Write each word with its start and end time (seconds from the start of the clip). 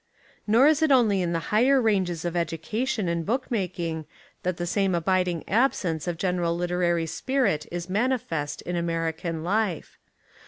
Nor 0.47 0.65
is 0.65 0.81
it 0.81 0.91
only 0.91 1.21
in 1.21 1.31
the 1.31 1.37
higher 1.53 1.79
ranges 1.79 2.25
of 2.25 2.33
educa 2.33 2.87
tion 2.87 3.07
and 3.07 3.23
book 3.23 3.51
making 3.51 4.07
that 4.41 4.57
the 4.57 4.65
same 4.65 4.95
abiding 4.95 5.43
ab 5.47 5.75
sence 5.75 6.07
of 6.07 6.17
general 6.17 6.57
literary 6.57 7.05
spirit 7.05 7.67
is 7.71 7.87
manifest 7.87 8.63
in 8.63 8.75
American 8.75 9.43
life. 9.43 9.99